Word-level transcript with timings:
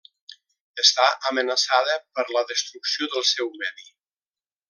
Està 0.83 1.03
amenaçada 1.31 1.99
per 2.17 2.25
la 2.37 2.43
destrucció 2.53 3.11
del 3.13 3.27
seu 3.35 3.53
medi. 3.65 3.87